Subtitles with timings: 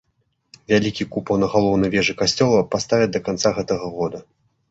[0.71, 4.23] Вялікі купал на галоўнай вежы касцёла паставяць да канца гэтага года.